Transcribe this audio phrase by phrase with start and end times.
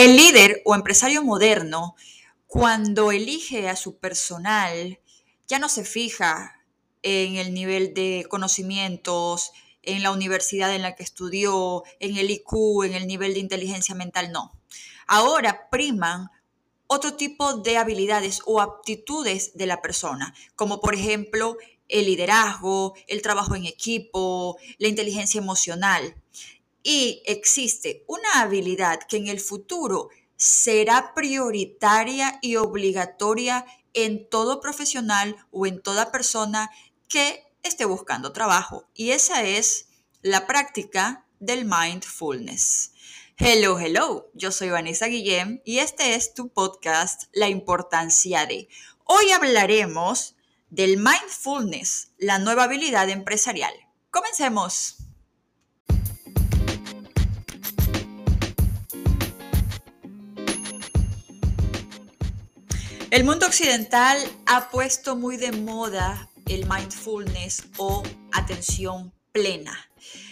[0.00, 1.94] El líder o empresario moderno,
[2.46, 4.98] cuando elige a su personal,
[5.46, 6.64] ya no se fija
[7.02, 9.52] en el nivel de conocimientos,
[9.82, 13.94] en la universidad en la que estudió, en el IQ, en el nivel de inteligencia
[13.94, 14.58] mental, no.
[15.06, 16.30] Ahora priman
[16.86, 21.58] otro tipo de habilidades o aptitudes de la persona, como por ejemplo
[21.88, 26.14] el liderazgo, el trabajo en equipo, la inteligencia emocional.
[26.82, 35.36] Y existe una habilidad que en el futuro será prioritaria y obligatoria en todo profesional
[35.50, 36.70] o en toda persona
[37.08, 38.88] que esté buscando trabajo.
[38.94, 39.88] Y esa es
[40.22, 42.92] la práctica del mindfulness.
[43.36, 48.68] Hello, hello, yo soy Vanessa Guillem y este es tu podcast La importancia de.
[49.04, 50.36] Hoy hablaremos
[50.68, 53.72] del mindfulness, la nueva habilidad empresarial.
[54.10, 55.09] Comencemos.
[63.10, 69.76] El mundo occidental ha puesto muy de moda el mindfulness o atención plena.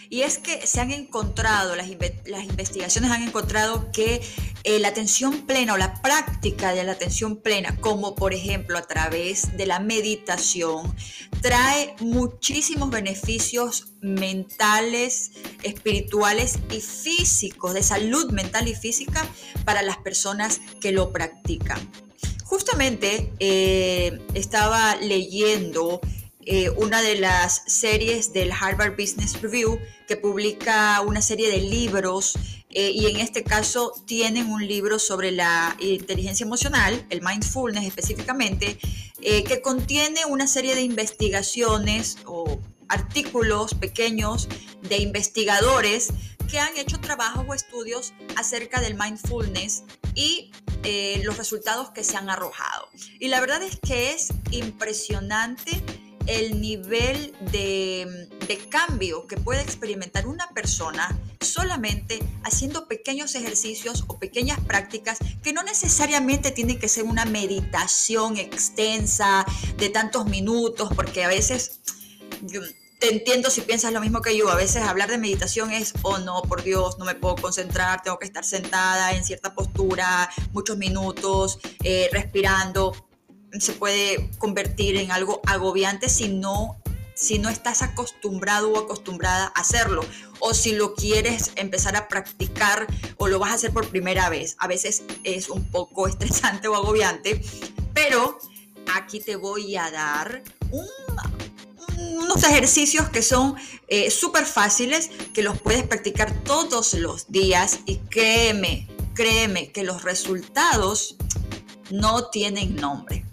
[0.09, 4.21] Y es que se han encontrado, las, investigaciones han encontrado que
[4.63, 8.83] eh, la atención plena o la práctica de la atención plena, como por ejemplo a
[8.83, 10.95] través de la meditación,
[11.41, 15.31] trae muchísimos beneficios mentales,
[15.63, 19.27] espirituales y físicos, de salud mental y física
[19.65, 22.08] para las personas que lo practican.
[22.49, 26.01] Justamente eh, estaba leyendo
[26.47, 32.39] eh, una de las series del Harvard Business Review que publica una serie de libros
[32.71, 38.79] eh, y en este caso tienen un libro sobre la inteligencia emocional, el mindfulness específicamente,
[39.21, 44.49] que contiene una serie de investigaciones o artículos pequeños
[44.81, 46.13] de investigadores
[46.49, 49.83] que han hecho trabajos o estudios acerca del mindfulness
[50.15, 50.51] y
[50.83, 52.89] eh, los resultados que se han arrojado.
[53.19, 55.83] Y la verdad es que es impresionante
[56.27, 64.19] el nivel de, de, cambio que puede experimentar una persona solamente haciendo pequeños ejercicios o
[64.19, 69.43] pequeñas prácticas que no necesariamente tiene que ser una meditación extensa
[69.77, 71.79] de tantos minutos, porque a veces
[72.99, 74.49] te entiendo si piensas lo mismo que yo.
[74.49, 78.19] A veces hablar de meditación es, oh no, por Dios, no me puedo concentrar, tengo
[78.19, 82.93] que estar sentada en cierta postura muchos minutos, eh, respirando.
[83.57, 86.77] Se puede convertir en algo agobiante si no,
[87.15, 90.01] si no estás acostumbrado o acostumbrada a hacerlo.
[90.39, 92.85] O si lo quieres empezar a practicar
[93.17, 94.55] o lo vas a hacer por primera vez.
[94.59, 97.41] A veces es un poco estresante o agobiante,
[97.93, 98.37] pero
[98.93, 100.85] aquí te voy a dar un
[101.99, 103.55] unos ejercicios que son
[103.87, 110.03] eh, súper fáciles, que los puedes practicar todos los días y créeme, créeme que los
[110.03, 111.15] resultados
[111.89, 113.25] no tienen nombre.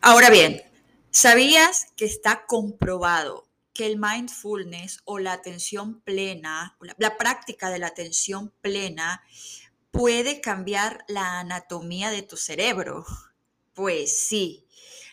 [0.00, 0.62] Ahora bien,
[1.10, 7.88] ¿sabías que está comprobado que el mindfulness o la atención plena, la práctica de la
[7.88, 9.22] atención plena,
[9.96, 13.06] puede cambiar la anatomía de tu cerebro.
[13.72, 14.66] Pues sí,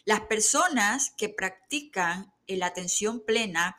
[0.05, 3.77] las personas que practican la atención plena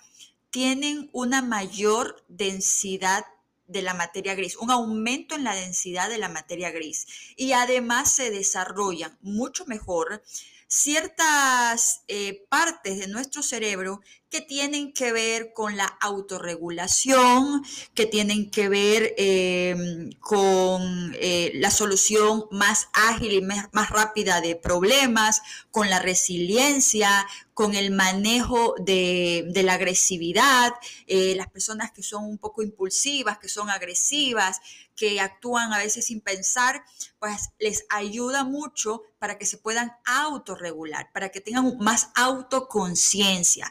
[0.50, 3.24] tienen una mayor densidad
[3.66, 7.06] de la materia gris, un aumento en la densidad de la materia gris
[7.36, 10.22] y además se desarrollan mucho mejor
[10.66, 14.00] ciertas eh, partes de nuestro cerebro
[14.34, 17.62] que tienen que ver con la autorregulación,
[17.94, 24.56] que tienen que ver em, con eh, la solución más ágil y más, rápida de
[24.56, 25.40] problemas,
[25.70, 30.72] con la resiliencia, con el manejo de, la agresividad,
[31.06, 34.60] eh, las personas que son un poco impulsivas, que son agresivas,
[34.96, 36.84] que actúan a veces sin pensar,
[37.18, 43.70] pues les ayuda mucho para que se puedan autorregular, para que tengan más autoconciencia.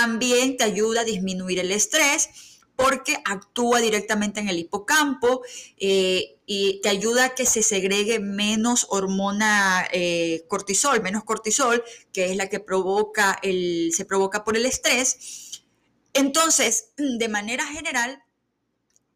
[0.00, 2.28] También te ayuda a disminuir el estrés
[2.76, 5.42] porque actúa directamente en el hipocampo
[5.76, 12.26] eh, y te ayuda a que se segregue menos hormona eh, cortisol, menos cortisol, que
[12.26, 15.64] es la que provoca el, se provoca por el estrés.
[16.12, 18.22] Entonces, de manera general,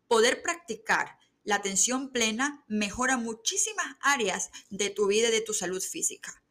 [0.08, 5.80] poder practicar la atención plena mejora muchísimas áreas de tu vida y de tu salud
[5.80, 6.42] física.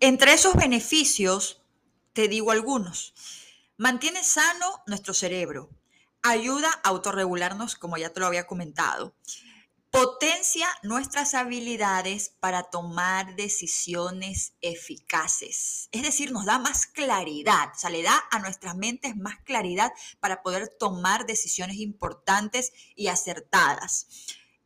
[0.00, 1.62] Entre esos beneficios,
[2.16, 3.12] te digo algunos.
[3.76, 5.68] Mantiene sano nuestro cerebro.
[6.22, 9.14] Ayuda a autorregularnos, como ya te lo había comentado.
[9.90, 15.90] Potencia nuestras habilidades para tomar decisiones eficaces.
[15.92, 19.92] Es decir, nos da más claridad, o sea, le da a nuestras mentes más claridad
[20.18, 24.06] para poder tomar decisiones importantes y acertadas.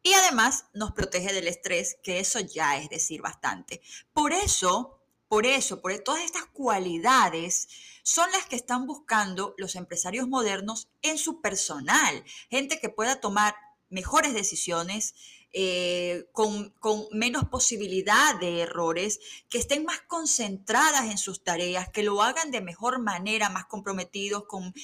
[0.04, 3.82] Y además nos protege del estrés, que eso ya es decir bastante.
[4.12, 4.99] Por eso,
[5.30, 7.68] por eso, por todas estas cualidades
[8.02, 12.24] son las que están buscando los empresarios modernos en su personal.
[12.50, 13.54] Gente que pueda tomar
[13.90, 15.14] mejores decisiones,
[15.52, 16.74] eh, con,
[17.12, 22.60] menos posibilidad de errores, que estén más concentradas en sus tareas, que lo hagan de
[22.60, 24.74] mejor manera, más comprometidos, con,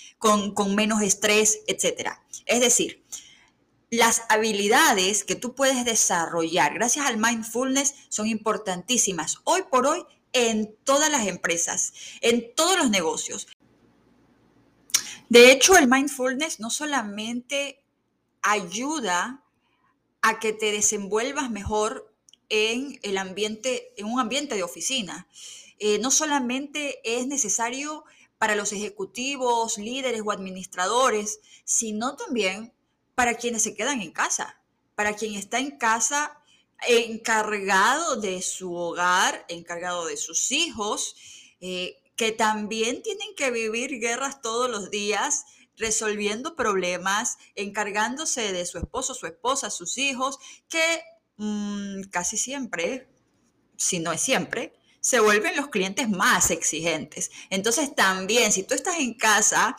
[0.54, 2.10] con menos estrés, etc.
[2.44, 3.04] Es decir,
[3.90, 10.04] las habilidades que tú puedes desarrollar gracias al mindfulness son importantísimas hoy por hoy
[10.36, 13.48] en todas las empresas, en todos los negocios.
[15.30, 17.82] De hecho, el mindfulness no solamente
[18.42, 19.42] ayuda
[20.20, 22.12] a que te desenvuelvas mejor
[22.50, 25.26] en el ambiente, en un ambiente de oficina.
[25.78, 28.04] Eh, no solamente es necesario
[28.36, 32.74] para los ejecutivos, líderes o administradores, sino también
[33.14, 34.60] para quienes se quedan en casa,
[34.94, 36.42] para quien está en casa
[36.88, 41.16] encargado de su hogar, encargado de sus hijos,
[41.60, 45.44] eh, que también tienen que vivir guerras todos los días
[45.76, 50.38] resolviendo problemas, encargándose de su esposo, su esposa, sus hijos,
[50.68, 51.02] que
[51.36, 53.08] mm, casi siempre,
[53.76, 57.30] si no es siempre, se vuelven los clientes más exigentes.
[57.50, 59.76] Entonces también, si tú estás en casa,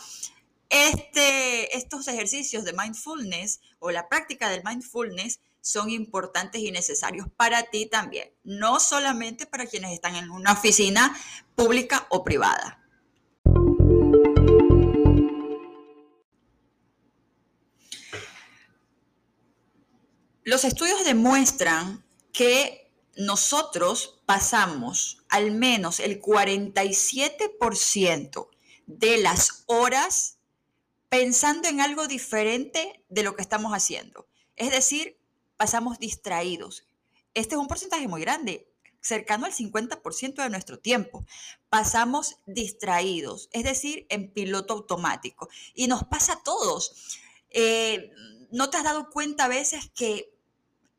[0.69, 7.63] este, estos ejercicios de mindfulness o la práctica del mindfulness son importantes y necesarios para
[7.63, 11.13] ti también, no solamente para quienes están en una oficina
[11.55, 12.81] pública o privada.
[20.43, 28.47] Los estudios demuestran que nosotros pasamos al menos el 47%
[28.85, 30.37] de las horas
[31.09, 34.29] pensando en algo diferente de lo que estamos haciendo.
[34.55, 35.17] Es decir,
[35.57, 36.86] pasamos distraídos.
[37.33, 38.71] Este es un porcentaje muy grande,
[39.01, 41.25] cercano al 50% de nuestro tiempo.
[41.69, 45.50] Pasamos distraídos, es decir, en piloto automático.
[45.74, 47.18] Y nos pasa a todos.
[47.50, 48.12] Eh,
[48.51, 50.33] ¿No te has dado cuenta a veces que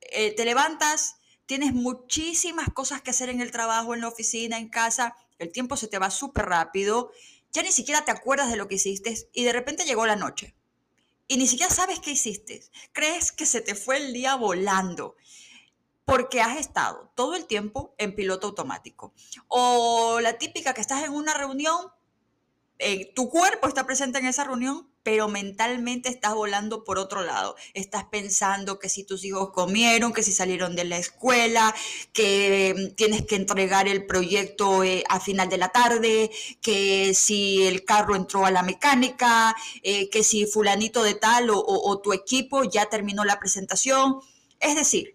[0.00, 1.16] eh, te levantas,
[1.46, 5.76] tienes muchísimas cosas que hacer en el trabajo, en la oficina, en casa, el tiempo
[5.76, 7.10] se te va súper rápido,
[7.52, 10.54] ya ni siquiera te acuerdas de lo que hiciste y de repente llegó la noche
[11.28, 12.62] y ni siquiera sabes qué hiciste.
[12.92, 15.14] Crees que se te fue el día volando
[16.06, 19.12] porque has estado todo el tiempo en piloto automático.
[19.46, 21.92] O la típica que estás en una reunión,
[22.78, 27.56] eh, tu cuerpo está presente en esa reunión, pero mentalmente estás volando por otro lado.
[27.72, 31.74] Estás pensando que si tus hijos comieron, que si salieron de la escuela,
[32.12, 37.86] que tienes que entregar el proyecto eh, a final de la tarde, que si el
[37.86, 42.64] carro entró a la mecánica, eh, que si fulanito de tal o, o tu equipo
[42.64, 44.20] ya terminó la presentación.
[44.60, 45.14] Es decir,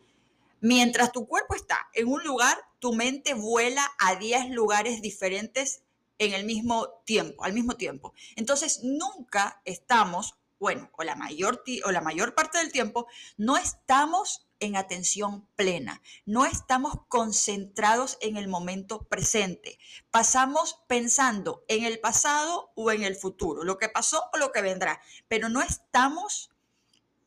[0.60, 5.83] mientras tu cuerpo está en un lugar, tu mente vuela a 10 lugares diferentes
[6.18, 8.14] en el mismo tiempo, al mismo tiempo.
[8.36, 13.08] Entonces, nunca estamos, bueno, o la mayor, o la mayor parte del tiempo,
[13.38, 19.78] no estamos en atención plena, no estamos concentrados en el momento presente.
[20.10, 24.62] Pasamos pensando en el pasado o en el futuro, lo que pasó o lo que
[24.62, 26.50] vendrá, pero no estamos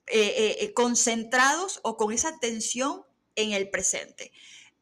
[0.06, 4.32] eh, eh, eh, concentrados o con esa atención en el presente.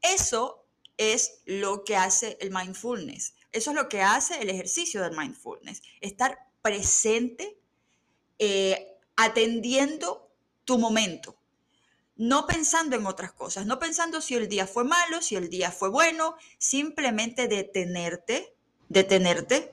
[0.02, 0.64] Eso
[0.96, 3.34] es lo que hace el mindfulness.
[3.54, 7.56] Eso es lo que hace el ejercicio del mindfulness, estar presente,
[8.40, 10.28] eh, atendiendo
[10.64, 11.37] tu momento,
[12.16, 15.70] no pensando en otras cosas, no pensando si el día fue malo, si el día
[15.70, 18.56] fue bueno, simplemente detenerte,
[18.88, 19.73] detenerte,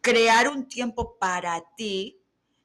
[0.00, 2.22] crear un tiempo para ti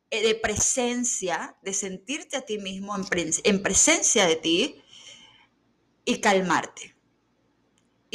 [0.09, 4.81] eh, de presencia, de sentirte a ti mismo en presencia de ti
[6.05, 6.94] y calmarte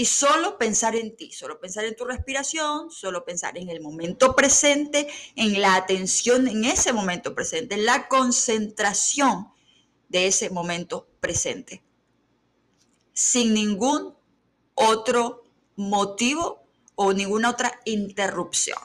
[0.00, 4.34] y solo pensar en ti, solo pensar en tu respiración, solo pensar en el momento
[4.34, 9.48] presente, en la atención en ese momento presente, en la concentración
[10.08, 11.82] de ese momento presente,
[13.12, 14.14] sin ningún
[14.72, 15.44] otro
[15.76, 16.64] motivo
[16.94, 18.78] o ninguna otra interrupción.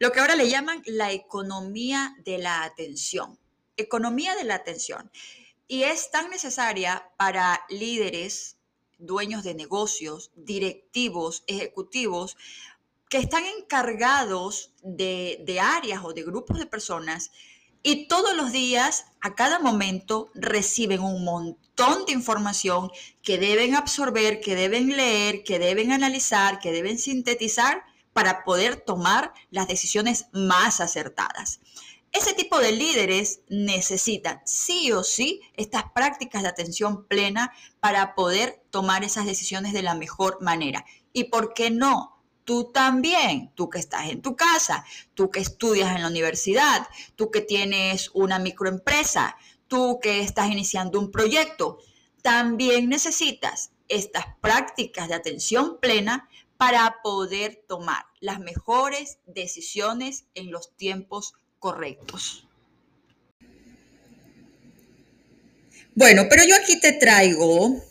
[0.00, 3.38] Lo que ahora le llaman la economía de la atención
[3.76, 5.10] economía de la atención.
[5.68, 8.56] Y es tan necesaria para líderes,
[8.98, 12.36] dueños de negocios, directivos, ejecutivos,
[13.08, 17.30] que están encargados de, áreas o de grupos de personas
[17.88, 22.90] y todos los días, a cada momento, reciben un montón de información
[23.22, 29.32] que deben absorber, que deben leer, que deben analizar, que deben sintetizar para poder tomar
[29.50, 31.60] las decisiones más acertadas.
[32.16, 38.64] Ese tipo de líderes necesitan sí o sí estas prácticas de atención plena para poder
[38.70, 40.86] tomar esas decisiones de la mejor manera.
[41.12, 42.22] ¿Y por qué no?
[42.44, 47.30] Tú también, tú que estás en tu casa, tú que estudias en la universidad, tú
[47.30, 49.36] que tienes una microempresa,
[49.68, 51.80] tú que estás iniciando un proyecto,
[52.22, 60.74] también necesitas estas prácticas de atención plena para poder tomar las mejores decisiones en los
[60.76, 61.34] tiempos
[61.66, 62.46] correctos.
[65.96, 67.84] Bueno, pero yo aquí te traigo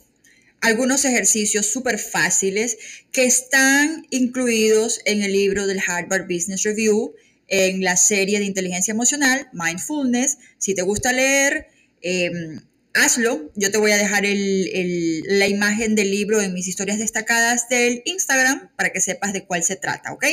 [0.62, 2.78] algunos ejercicios súper fáciles
[3.12, 7.16] que están incluidos en el libro del Harvard Business Review,
[7.50, 10.38] en la serie de inteligencia emocional, Mindfulness.
[10.58, 11.68] Si te gusta leer,
[12.02, 12.62] em,
[12.94, 13.52] hazlo.
[13.56, 18.72] Yo te voy a dejar la imagen del libro en mis historias destacadas del Instagram
[18.78, 20.26] para que sepas de cuál se trata, ¿ok?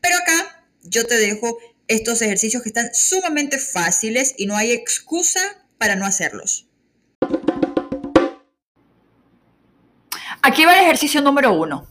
[0.00, 5.40] Pero acá yo te dejo estos ejercicios que están sumamente fáciles y no hay excusa
[5.78, 6.68] para no hacerlos.
[10.42, 11.88] Aquí va el ejercicio número uno.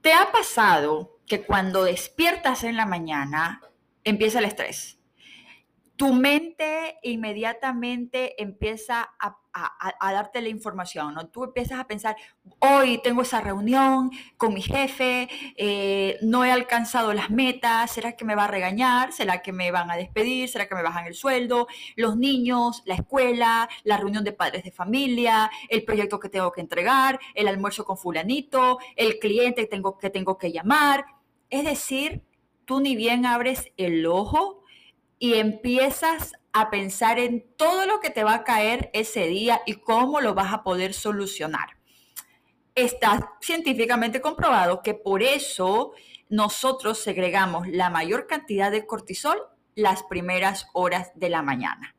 [0.00, 3.60] ¿Te ha pasado que cuando despiertas en la mañana
[4.04, 4.98] empieza el estrés?
[5.96, 9.38] tu mente inmediatamente empieza a,
[10.00, 11.26] darte la información, ¿no?
[11.28, 12.16] Tú empiezas a pensar,
[12.58, 18.24] hoy tengo esa reunión con mi jefe, eh, no he alcanzado las metas, ¿será que
[18.24, 19.12] me va a regañar?
[19.12, 20.48] ¿Será que me van a despedir?
[20.48, 21.66] ¿Será que me bajan el sueldo?
[21.96, 26.60] Los niños, la escuela, la reunión de padres de familia, el proyecto que tengo que
[26.60, 31.04] entregar, el almuerzo con fulanito, el cliente que tengo que, tengo que llamar.
[31.50, 32.22] Es decir,
[32.64, 34.63] tú ni bien abres el ojo,
[35.18, 39.74] y empiezas a pensar en todo lo que te va a caer ese día y
[39.74, 41.76] cómo lo vas a poder solucionar.
[42.74, 45.92] Está científicamente comprobado que por eso
[46.28, 49.38] nosotros segregamos la mayor cantidad de cortisol
[49.74, 51.94] las primeras horas de la mañana.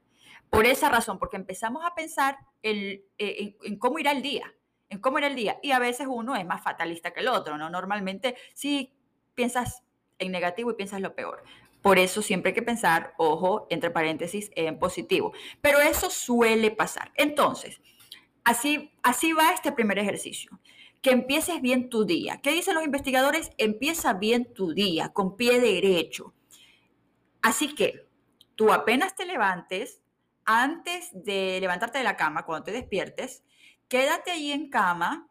[0.50, 4.54] Por esa razón, porque empezamos a pensar eh, en, cómo irá el día,
[4.90, 5.60] en cómo irá el día.
[5.62, 7.70] Y a veces uno es más fatalista que el otro, ¿no?
[7.70, 8.94] Normalmente sí
[9.34, 9.84] piensas
[10.18, 11.44] en negativo y piensas lo peor.
[11.86, 15.34] Por eso siempre hay que pensar, ojo, entre paréntesis, en positivo.
[15.62, 17.12] Pero eso suele pasar.
[17.14, 17.80] Entonces,
[18.44, 20.60] así, así va este primer ejercicio.
[21.04, 22.42] Que empieces bien tu día.
[22.42, 23.52] ¿Qué dicen los investigadores?
[23.60, 26.34] Empieza bien tu día, con pie derecho.
[27.44, 28.08] Así que
[28.56, 30.02] tú apenas te levantes,
[30.44, 33.44] antes de levantarte de la cama, cuando te despiertes,
[33.90, 35.30] quédate ahí en cama,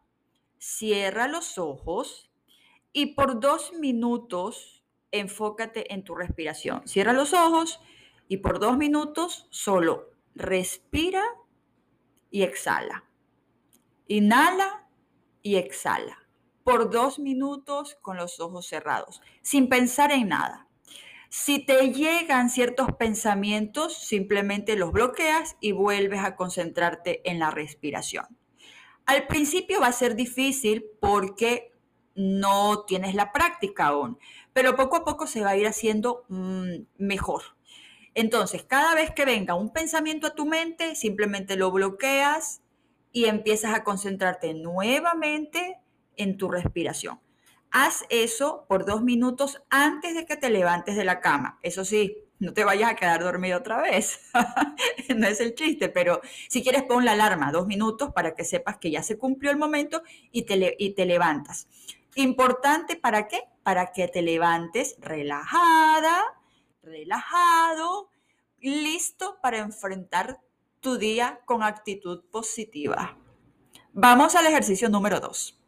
[0.57, 2.31] cierra los ojos
[2.93, 4.74] y por dos minutos
[5.19, 6.87] enfócate en tu respiración.
[6.87, 7.79] Cierra los ojos
[8.27, 11.23] y por dos minutos solo respira
[12.31, 13.05] y exhala.
[14.07, 14.87] Inhala
[15.41, 16.19] y exhala.
[16.63, 20.67] Por dos minutos con los ojos cerrados, sin pensar en nada.
[21.29, 28.25] Si te llegan ciertos pensamientos, simplemente los bloqueas y vuelves a concentrarte en la respiración.
[29.05, 31.71] Al principio va a ser difícil porque
[32.15, 34.17] no tienes la práctica aún,
[34.55, 37.41] pero poco a poco se va a ir haciendo mm, mejor.
[38.13, 42.61] Entonces, cada vez que venga un pensamiento a tu mente, simplemente lo bloqueas
[43.11, 45.81] y empiezas a concentrarte nuevamente
[46.15, 47.19] en tu respiración.
[47.69, 51.59] Haz eso por dos minutos antes de que te levantes de la cama.
[51.61, 54.21] Eso sí, no te vayas a quedar dormido otra vez.
[55.17, 58.77] no es el chiste, pero si quieres pon la alarma dos minutos para que sepas
[58.77, 61.67] que ya se cumplió el momento y te, y te levantas.
[62.17, 63.43] Importante para qué?
[63.61, 66.23] Para que te levantes relajada,
[66.81, 68.09] relajado,
[68.61, 70.39] listo para enfrentar
[70.79, 73.17] tu día con actitud positiva.
[73.91, 75.61] Vamos al ejercicio número dos.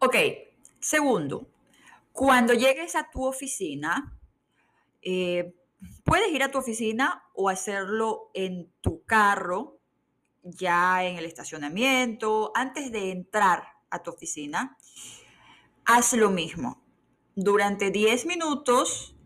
[0.00, 0.16] Ok,
[0.80, 1.48] segundo,
[2.10, 4.18] cuando llegues a tu oficina,
[5.02, 5.54] eh,
[6.04, 9.75] puedes ir a tu oficina o hacerlo en tu carro
[10.46, 14.76] ya en el estacionamiento, antes de entrar a tu oficina,
[15.84, 16.82] haz lo mismo.
[17.34, 19.16] Durante 10 minutos,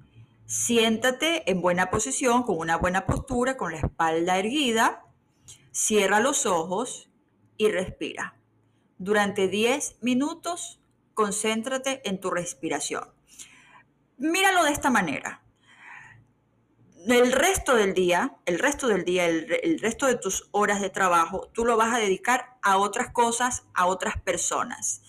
[0.47, 5.05] siéntate en buena posición, con una buena postura, con la espalda erguida,
[5.73, 7.11] cierra los ojos
[7.57, 8.37] y respira.
[8.99, 10.81] Durante 10 minutos,
[11.15, 13.05] concéntrate en tu respiración.
[14.17, 15.43] Míralo de esta manera
[17.07, 21.49] el resto del día, el resto del día, el, resto de tus horas de trabajo,
[21.53, 25.03] tú lo vas a dedicar a otras cosas, a otras personas.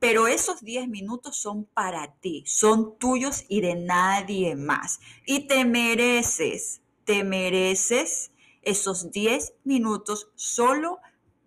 [0.00, 5.00] pero esos 10 minutos son para ti, son tuyos y de nadie más.
[5.24, 10.98] Y te mereces, te mereces esos 10 minutos solo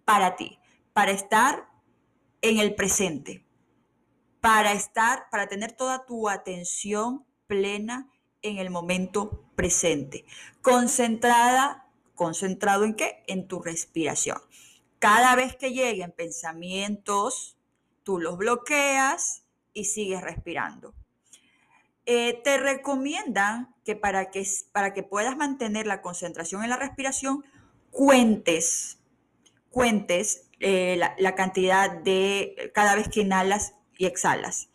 [0.06, 0.58] para ti,
[0.94, 1.70] para estar
[2.42, 3.46] en el presente,
[4.42, 8.10] para estar, para tener toda tu atención plena
[8.48, 10.26] en el momento presente,
[10.62, 13.24] concentrada, concentrado en qué?
[13.28, 14.38] En tu respiración.
[15.00, 17.58] Cada vez que lleguen pensamientos,
[18.04, 20.94] tú los bloqueas y sigues respirando.
[22.06, 27.44] Eh, te recomiendan que para, que para que puedas mantener la concentración en la respiración,
[27.92, 28.98] cuentes,
[29.70, 34.70] cuentes eh, la, la cantidad de cada vez que inhalas y exhalas.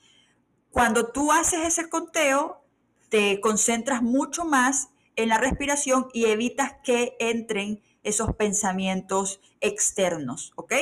[0.71, 2.62] Cuando tú haces ese conteo,
[3.13, 10.73] te concentras mucho más en la respiración y evitas que entren esos pensamientos externos, ¿ok?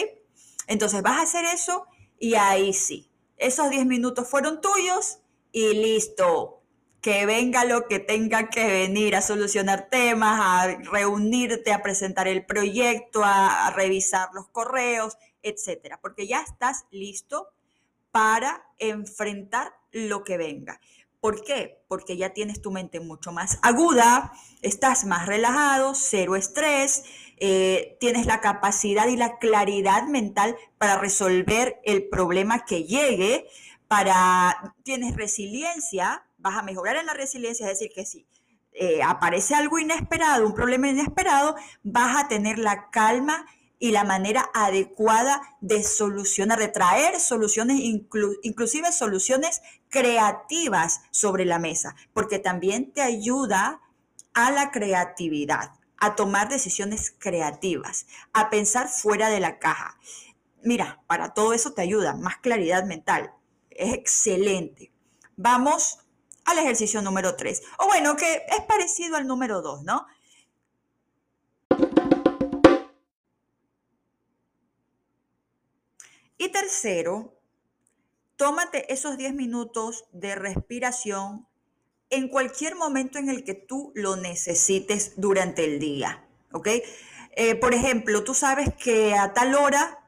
[0.68, 1.86] Entonces vas a hacer eso
[2.20, 5.18] y ahí sí, esos 10 minutos fueron tuyos
[5.50, 6.62] y listo.
[7.00, 12.46] Que venga lo que tenga que venir a solucionar temas, a reunirte, a presentar el
[12.46, 17.48] proyecto, a, a revisar los correos, etcétera, porque ya estás listo
[18.12, 20.80] para enfrentar lo que venga.
[21.20, 21.84] ¿Por qué?
[21.86, 27.04] Porque ya tienes tu mente mucho más aguda, estás más relajado, cero estrés,
[27.36, 33.46] eh, tienes la capacidad y la claridad mental para resolver el problema que llegue,
[33.86, 38.26] para, tienes resiliencia, vas a mejorar en la resiliencia, es decir, que si
[38.72, 43.44] eh, aparece algo inesperado, un problema inesperado, vas a tener la calma
[43.80, 51.96] y la manera adecuada de solucionar, de traer soluciones, inclusive soluciones creativas sobre la mesa,
[52.12, 53.80] porque también te ayuda
[54.34, 59.98] a la creatividad, a tomar decisiones creativas, a pensar fuera de la caja.
[60.62, 63.32] Mira, para todo eso te ayuda, más claridad mental.
[63.70, 64.92] Es excelente.
[65.36, 66.00] Vamos
[66.44, 67.62] al ejercicio número 3.
[67.78, 70.06] O bueno, que es parecido al número 2, ¿no?
[76.40, 77.38] Y tercero,
[78.36, 81.46] tómate esos 10 minutos de respiración
[82.08, 86.26] en cualquier momento en el que tú lo necesites durante el día.
[86.52, 86.68] ¿Ok?
[87.32, 90.02] Eh, por ejemplo, tú sabes que a tal hora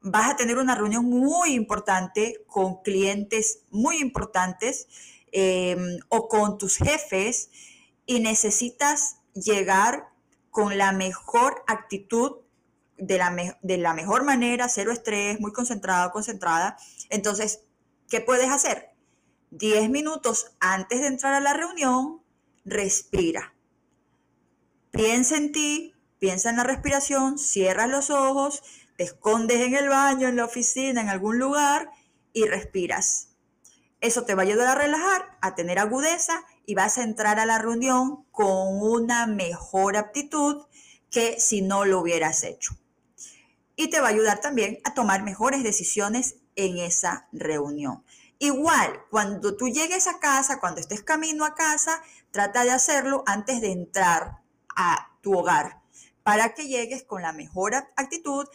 [0.00, 4.88] vas a tener una reunión muy importante con clientes muy importantes
[5.30, 7.50] em, o con tus jefes
[8.06, 10.08] y necesitas llegar
[10.50, 12.38] con la mejor actitud
[13.00, 16.76] de la, de la mejor manera, cero estrés, muy concentrado, concentrada.
[17.08, 17.64] Entonces,
[18.08, 18.90] ¿qué puedes hacer?
[19.50, 22.22] 10 minutos antes de entrar a la reunión,
[22.64, 23.54] respira.
[24.90, 28.62] Piensa en ti, piensa en la respiración, cierras los ojos,
[28.96, 31.90] te escondes en el baño, en la oficina, en algún lugar
[32.32, 33.30] y respiras.
[34.00, 37.46] Eso te va a ayudar a relajar, a tener agudeza y vas a entrar a
[37.46, 40.64] la reunión con una mejor aptitud
[41.10, 42.79] que si no lo hubieras hecho
[43.80, 48.04] y te va a ayudar también a tomar mejores decisiones en esa reunión.
[48.38, 53.62] Igual, cuando tú llegues a casa, cuando estés camino a casa, trata de hacerlo antes
[53.62, 54.42] de entrar
[54.76, 55.80] a tu hogar
[56.22, 58.46] para que llegues con la mejor actitud,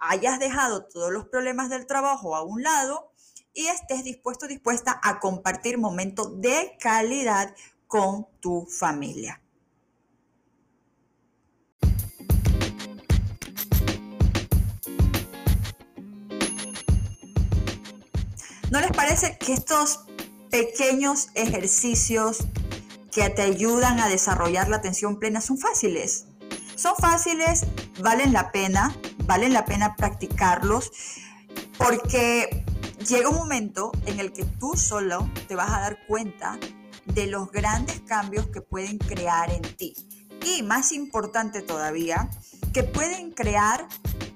[0.00, 3.12] hayas dejado todos los problemas del trabajo a un lado
[3.54, 7.54] y estés dispuesto, dispuesta a compartir momentos de calidad
[7.86, 9.41] con tu familia.
[18.72, 20.00] ¿No les parece que estos
[20.50, 22.38] pequeños ejercicios
[23.12, 26.24] que te ayudan a desarrollar la atención plena son fáciles?
[26.74, 27.66] Son fáciles,
[28.00, 30.90] valen la pena, valen la pena practicarlos
[31.76, 32.64] porque
[33.06, 36.58] llega un momento en el que tú solo te vas a dar cuenta
[37.04, 39.94] de los grandes cambios que pueden crear en ti.
[40.44, 42.28] Y más importante todavía,
[42.72, 43.86] que pueden crear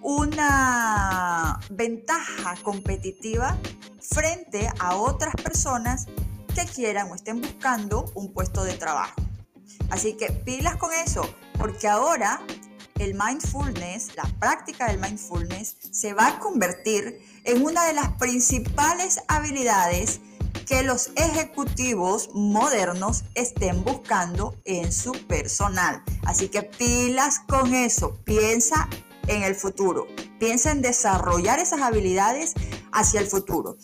[0.03, 3.57] una ventaja competitiva
[4.01, 6.07] frente a otras personas
[6.55, 9.15] que quieran o estén buscando un puesto de trabajo.
[9.91, 12.41] Así que pilas con eso, porque ahora
[12.99, 19.21] el mindfulness, la práctica del mindfulness, se va a convertir en una de las principales
[19.29, 20.21] habilidades
[20.67, 26.03] que los ejecutivos modernos estén buscando en su personal.
[26.25, 28.89] Así que pilas con eso, piensa
[29.29, 30.07] en el futuro,
[30.39, 32.55] piensa en desarrollar esas habilidades
[32.93, 33.77] hacia el futuro.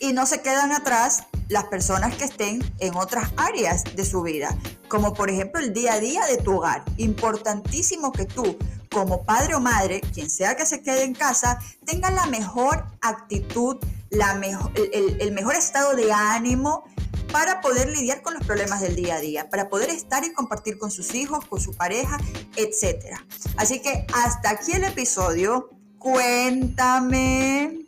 [0.00, 4.56] Y no se quedan atrás las personas que estén en otras áreas de su vida,
[4.88, 6.84] como por ejemplo el día a día de tu hogar.
[6.98, 8.56] Importantísimo que tú,
[8.90, 13.78] como padre o madre, quien sea que se quede en casa, tenga la mejor actitud
[14.10, 14.40] la
[15.20, 16.84] el, mejor estado de ánimo
[17.32, 20.78] para poder lidiar con los problemas del día a día, para poder estar y compartir
[20.78, 22.16] con sus hijos, con su pareja,
[22.56, 23.18] etc.
[23.56, 25.70] Así que hasta aquí el episodio.
[25.98, 27.84] Cuéntame,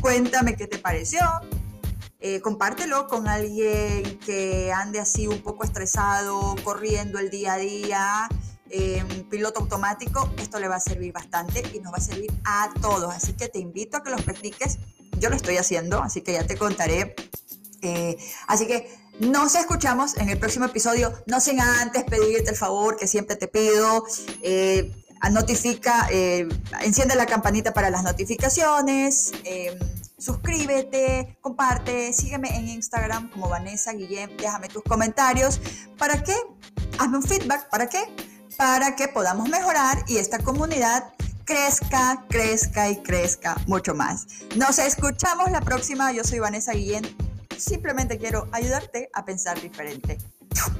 [0.00, 1.20] cuéntame qué te pareció.
[2.20, 8.28] Eh, compártelo con alguien que ande así un poco estresado, corriendo el día a día,
[8.70, 10.30] en piloto automático.
[10.38, 13.14] Esto le va a servir bastante y nos va a servir a todos.
[13.14, 14.78] Así que te invito a que los practiques.
[15.18, 17.14] Yo lo estoy haciendo, así que ya te contaré
[17.82, 18.16] eh,
[18.48, 18.88] así que
[19.20, 23.48] nos escuchamos en el próximo episodio, no sin antes pedirte el favor que siempre te
[23.48, 24.04] pido.
[24.42, 24.92] Eh,
[25.30, 26.46] notifica, eh,
[26.82, 29.32] enciende la campanita para las notificaciones,
[30.18, 35.60] suscríbete, comparte, sígueme en Instagram como Vanessa Guillén, déjame tus comentarios.
[35.98, 36.36] ¿Para qué?
[37.00, 38.04] Hazme un feedback, ¿para qué?
[38.56, 41.12] Para que podamos mejorar y esta comunidad
[41.44, 44.26] crezca, crezca y crezca mucho más.
[44.56, 46.12] Nos escuchamos la próxima.
[46.12, 47.06] Yo soy Vanessa Guillén
[47.56, 50.18] Simplemente quiero ayudarte a pensar diferente.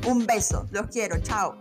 [0.06, 1.56] Un beso, los quiero, chao.